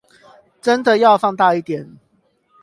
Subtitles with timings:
[0.63, 1.99] 真的要放大一點